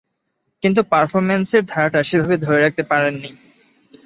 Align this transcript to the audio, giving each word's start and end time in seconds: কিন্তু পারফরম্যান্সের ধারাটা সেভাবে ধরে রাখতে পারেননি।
কিন্তু 0.61 0.81
পারফরম্যান্সের 0.91 1.63
ধারাটা 1.65 2.01
সেভাবে 2.09 2.35
ধরে 2.37 2.59
রাখতে 2.61 2.83
পারেননি। 2.91 3.31